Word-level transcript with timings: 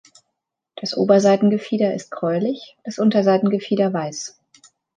Das 0.77 0.97
Oberseitengefieder 0.97 1.93
ist 1.93 2.09
gräulich, 2.09 2.75
das 2.83 2.97
Unterseitengefieder 2.97 3.93
weiß. 3.93 4.39